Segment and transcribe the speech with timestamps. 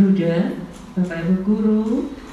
[0.00, 0.56] Bruder,
[0.96, 1.84] Bapak Ibu guru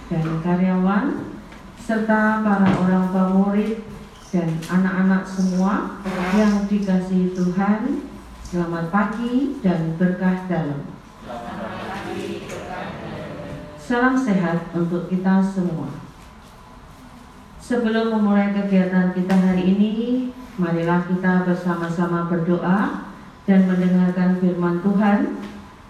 [0.08, 1.36] dan karyawan
[1.76, 3.84] serta para orang tua murid
[4.32, 6.00] dan anak-anak semua
[6.32, 8.08] yang dikasihi Tuhan,
[8.48, 10.88] selamat pagi dan berkah dalam.
[13.76, 15.92] Salam sehat untuk kita semua.
[17.60, 19.92] Sebelum memulai kegiatan kita hari ini,
[20.56, 23.12] marilah kita bersama-sama berdoa
[23.44, 25.20] dan mendengarkan firman Tuhan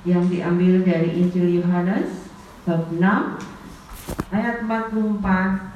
[0.07, 2.31] yang diambil dari Injil Yohanes
[2.63, 3.03] bab 6
[4.31, 5.19] ayat 44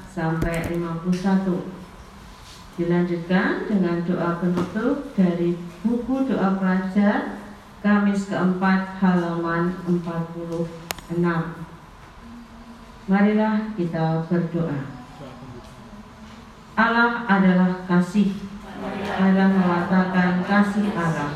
[0.08, 2.80] sampai 51.
[2.80, 7.42] Dilanjutkan dengan doa penutup dari buku doa pelajar
[7.82, 11.18] Kamis keempat halaman 46.
[13.10, 14.86] Marilah kita berdoa.
[16.78, 18.38] Allah adalah kasih.
[19.18, 21.34] Allah mengatakan kasih Allah.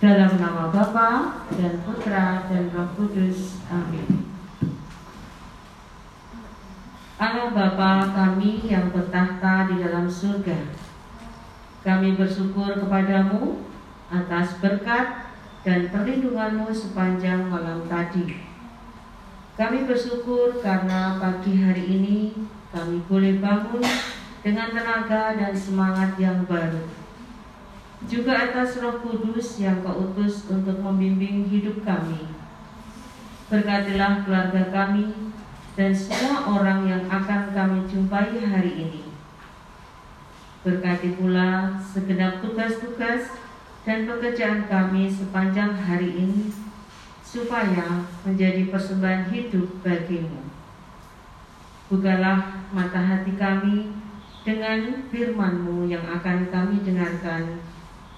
[0.00, 3.60] Dalam nama Bapa dan Putra dan Roh Kudus.
[3.68, 4.32] Amin.
[7.20, 10.72] Allah Bapa kami yang bertahta di dalam surga.
[11.84, 13.60] Kami bersyukur kepadamu
[14.08, 15.36] atas berkat
[15.68, 18.40] dan perlindunganmu sepanjang malam tadi.
[19.60, 23.84] Kami bersyukur karena pagi hari ini kami boleh bangun
[24.40, 27.09] dengan tenaga dan semangat yang baru
[28.08, 32.32] juga atas roh kudus yang kau utus untuk membimbing hidup kami.
[33.52, 35.34] Berkatilah keluarga kami
[35.76, 39.02] dan semua orang yang akan kami jumpai hari ini.
[40.64, 43.36] Berkati pula segenap tugas-tugas
[43.84, 46.52] dan pekerjaan kami sepanjang hari ini
[47.24, 50.40] supaya menjadi persembahan hidup bagimu.
[51.90, 53.90] Bukalah mata hati kami
[54.46, 57.60] dengan firman-Mu yang akan kami dengarkan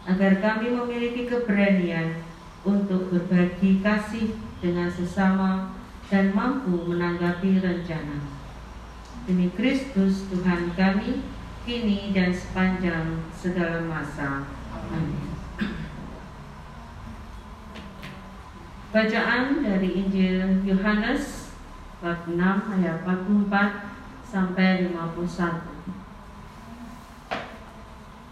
[0.06, 2.22] agar kami memiliki keberanian
[2.66, 5.74] untuk berbagi kasih dengan sesama
[6.10, 8.18] dan mampu menanggapi rencana.
[9.26, 11.22] Demi Kristus Tuhan kami,
[11.62, 14.50] kini dan sepanjang segala masa.
[14.90, 15.30] Amin.
[18.92, 21.54] Bacaan dari Injil Yohanes
[22.04, 22.36] bab 6
[22.76, 23.88] ayat 44
[24.28, 25.72] sampai 51.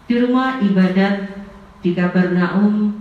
[0.05, 1.40] Di rumah ibadat
[1.81, 2.93] di Kapernaum,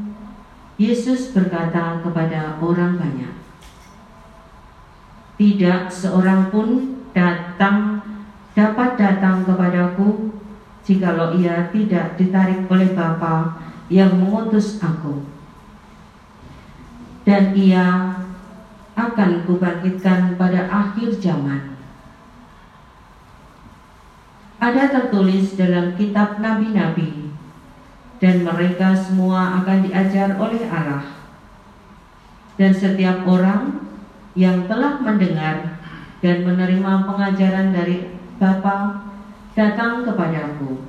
[0.81, 3.37] Yesus berkata kepada orang banyak,
[5.37, 8.01] "Tidak seorang pun datang
[8.57, 10.33] dapat datang kepadaku
[10.81, 13.61] jikalau ia tidak ditarik oleh Bapa
[13.93, 15.29] yang mengutus aku.
[17.29, 18.17] Dan ia
[18.97, 21.77] akan kubangkitkan pada akhir zaman."
[24.57, 27.20] Ada tertulis dalam kitab nabi-nabi
[28.21, 31.05] dan mereka semua akan diajar oleh Allah.
[32.61, 33.89] Dan setiap orang
[34.37, 35.81] yang telah mendengar
[36.21, 39.09] dan menerima pengajaran dari Bapa
[39.57, 40.85] datang kepadaku.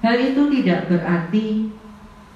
[0.00, 1.72] Hal itu tidak berarti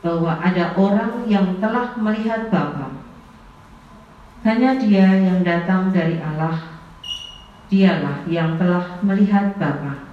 [0.05, 2.93] bahwa ada orang yang telah melihat Bapa.
[4.45, 6.57] Hanya dia yang datang dari Allah.
[7.73, 10.10] Dialah yang telah melihat Bapa.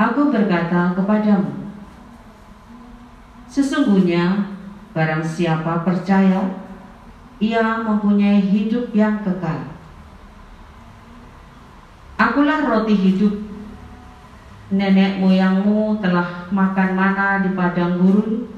[0.00, 1.76] Aku berkata kepadamu,
[3.44, 4.48] sesungguhnya
[4.96, 6.56] barang siapa percaya,
[7.36, 9.76] ia mempunyai hidup yang kekal.
[12.16, 13.52] Akulah roti hidup.
[14.72, 18.48] Nenek moyangmu telah makan mana di padang gurun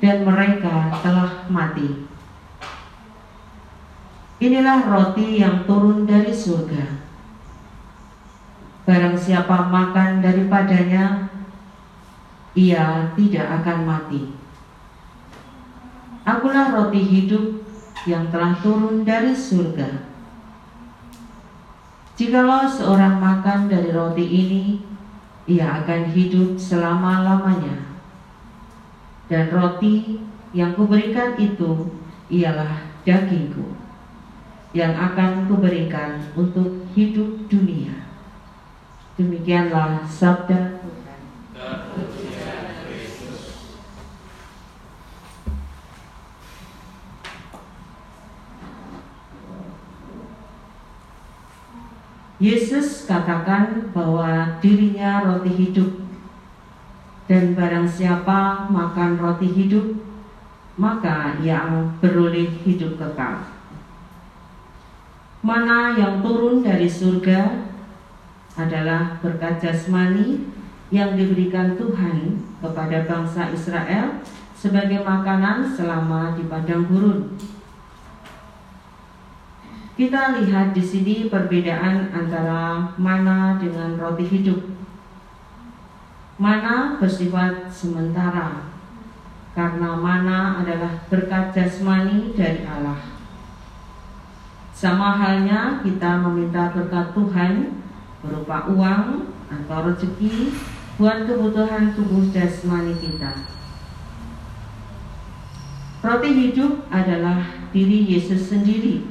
[0.00, 2.08] dan mereka telah mati.
[4.40, 7.05] Inilah roti yang turun dari surga
[8.86, 11.26] Barang siapa makan daripadanya,
[12.54, 14.30] ia tidak akan mati.
[16.22, 17.66] Akulah roti hidup
[18.06, 20.06] yang telah turun dari surga.
[22.14, 24.64] Jikalau seorang makan dari roti ini,
[25.50, 27.98] ia akan hidup selama-lamanya.
[29.26, 30.22] Dan roti
[30.54, 31.90] yang kuberikan itu
[32.30, 33.66] ialah dagingku,
[34.70, 38.05] yang akan kuberikan untuk hidup dunia.
[39.16, 40.84] Demikianlah sabda.
[52.36, 56.04] Yesus katakan bahwa dirinya roti hidup
[57.24, 59.96] dan barang siapa makan roti hidup
[60.76, 61.64] maka ia
[62.04, 63.40] beroleh hidup kekal.
[65.40, 67.65] Mana yang turun dari surga
[68.56, 70.48] adalah berkat jasmani
[70.88, 74.24] yang diberikan Tuhan kepada bangsa Israel
[74.56, 77.36] sebagai makanan selama di padang gurun.
[79.96, 84.60] Kita lihat di sini perbedaan antara mana dengan roti hidup.
[86.36, 88.68] Mana bersifat sementara,
[89.56, 93.00] karena mana adalah berkat jasmani dari Allah.
[94.76, 97.80] Sama halnya kita meminta berkat Tuhan
[98.26, 100.52] berupa uang atau rezeki
[100.98, 103.32] buat kebutuhan tubuh jasmani kita.
[106.06, 107.42] Roti hidup adalah
[107.74, 109.02] diri Yesus sendiri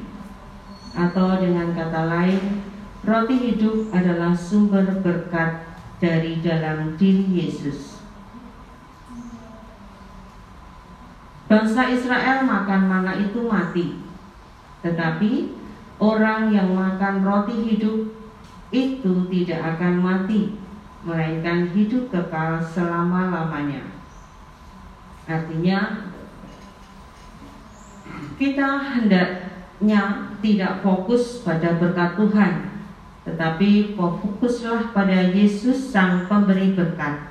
[0.96, 2.64] atau dengan kata lain,
[3.04, 5.60] roti hidup adalah sumber berkat
[6.00, 8.00] dari dalam diri Yesus.
[11.46, 14.02] Bangsa Israel makan mana itu mati,
[14.82, 15.52] tetapi
[16.02, 18.15] orang yang makan roti hidup
[18.74, 20.58] itu tidak akan mati,
[21.06, 23.86] melainkan hidup kekal selama-lamanya.
[25.26, 26.10] Artinya,
[28.38, 29.28] kita hendak
[29.76, 32.52] nya tidak fokus pada berkat Tuhan,
[33.28, 37.28] tetapi fokuslah pada Yesus sang pemberi berkat.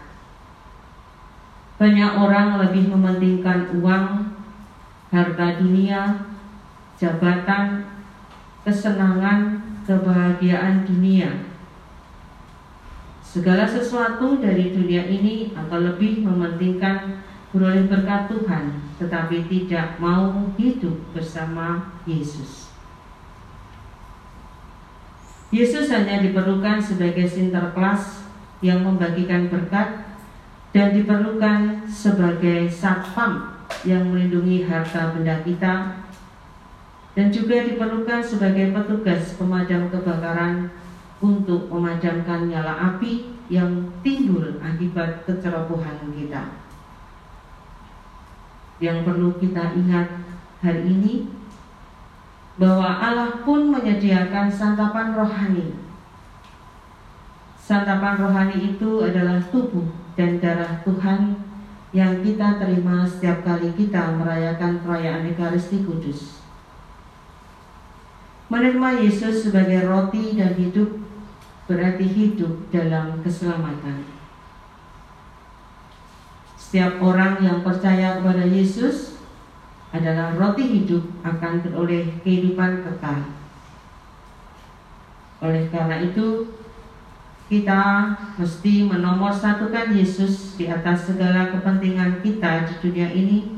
[1.76, 4.32] Banyak orang lebih mementingkan uang,
[5.12, 6.30] harta dunia,
[6.96, 7.84] jabatan,
[8.64, 11.46] kesenangan, kebahagiaan dunia.
[13.22, 17.22] Segala sesuatu dari dunia ini atau lebih mementingkan
[17.54, 22.68] beroleh berkat Tuhan, tetapi tidak mau hidup bersama Yesus.
[25.56, 28.28] Yesus hanya diperlukan sebagai sinterklas
[28.60, 30.04] yang membagikan berkat
[30.76, 33.56] dan diperlukan sebagai satpam
[33.88, 36.04] yang melindungi harta benda kita
[37.16, 40.68] dan juga diperlukan sebagai petugas pemadam kebakaran
[41.24, 46.66] untuk memadamkan nyala api yang timbul akibat kecerobohan kita
[48.84, 50.08] yang perlu kita ingat
[50.60, 51.32] hari ini
[52.56, 55.76] bahwa Allah pun menyediakan santapan rohani.
[57.60, 61.40] Santapan rohani itu adalah tubuh dan darah Tuhan
[61.96, 66.45] yang kita terima setiap kali kita merayakan perayaan Ekaristi Kudus.
[68.46, 71.02] Menerima Yesus sebagai roti dan hidup
[71.66, 74.06] berarti hidup dalam keselamatan.
[76.54, 79.18] Setiap orang yang percaya kepada Yesus
[79.90, 83.34] adalah roti hidup akan beroleh kehidupan kekal.
[85.42, 86.54] Oleh karena itu,
[87.46, 93.58] kita mesti menomorsatukan Yesus di atas segala kepentingan kita di dunia ini,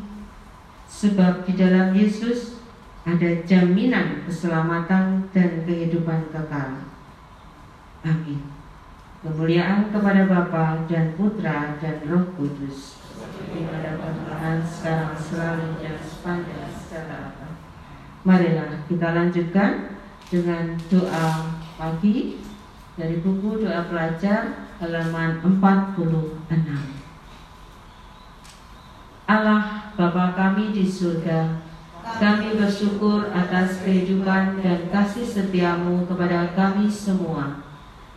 [0.87, 2.56] sebab di dalam Yesus
[3.07, 6.91] ada jaminan keselamatan dan kehidupan kekal.
[8.03, 8.43] Amin.
[9.23, 13.07] Kemuliaan kepada Bapa dan Putra dan Roh Kudus
[13.65, 17.33] hadapan Tuhan sekarang selalu dan sepanjang segala
[18.27, 19.71] Marilah kita lanjutkan
[20.27, 21.27] dengan doa
[21.79, 22.43] pagi
[22.99, 25.95] dari buku doa pelajar halaman 46.
[29.27, 31.66] Allah Bapa kami di surga,
[32.15, 37.59] kami bersyukur atas kehidupan dan kasih setiamu kepada kami semua,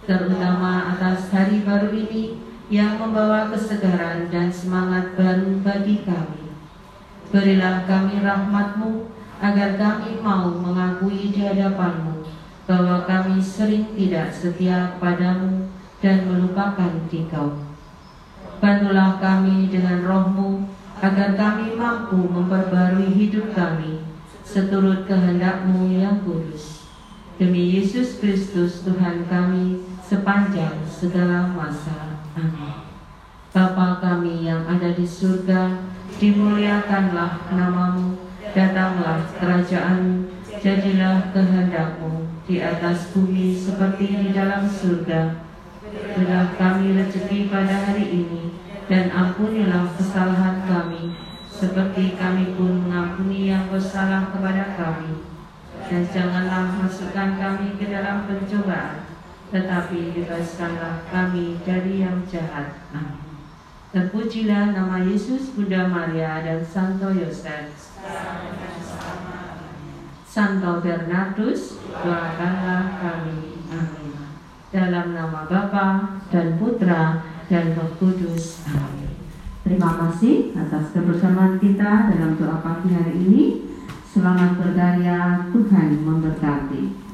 [0.07, 2.39] terutama atas hari baru ini
[2.71, 6.55] yang membawa kesegaran dan semangat baru bagi kami.
[7.35, 9.11] Berilah kami rahmatmu
[9.43, 12.23] agar kami mau mengakui di hadapanmu
[12.71, 15.67] bahwa kami sering tidak setia kepadamu
[15.99, 17.59] dan melupakan dikau.
[18.63, 20.69] Bantulah kami dengan rohmu
[21.01, 24.05] agar kami mampu memperbarui hidup kami
[24.45, 26.85] seturut kehendakmu yang kudus.
[27.41, 32.21] Demi Yesus Kristus Tuhan kami sepanjang segala masa.
[32.37, 32.85] Amin.
[33.51, 35.81] Bapa kami yang ada di surga,
[36.21, 38.21] dimuliakanlah namamu,
[38.53, 40.29] datanglah kerajaan,
[40.61, 45.49] jadilah kehendakmu di atas bumi seperti di dalam surga.
[45.91, 48.55] Berilah kami rezeki pada hari ini,
[48.91, 51.15] dan ampunilah kesalahan kami,
[51.47, 55.23] seperti kami pun mengampuni yang bersalah kepada kami.
[55.87, 59.07] Dan janganlah masukkan kami ke dalam pencobaan,
[59.55, 62.83] tetapi bebaskanlah kami dari yang jahat.
[62.91, 63.31] Amin.
[63.95, 67.71] Terpujilah nama Yesus, Bunda Maria, dan Santo Yosef.
[70.27, 73.67] Santo Bernardus, doakanlah kami.
[73.71, 74.15] Amin.
[74.71, 78.63] Dalam nama Bapa dan Putra dan Roh Kudus.
[78.71, 79.11] Amin.
[79.67, 83.43] Terima kasih atas kebersamaan kita dalam doa pagi hari ini.
[84.07, 87.10] Selamat berkarya, Tuhan memberkati.